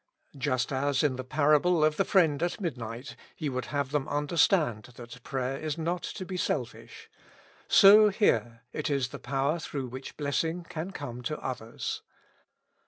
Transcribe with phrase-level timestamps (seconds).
[0.35, 3.15] Just as in the parable of the friend at mid night.
[3.35, 7.07] He would have them understand that prayer is not to be selfish;
[7.67, 12.01] so here it is the power through which blessing can come to others.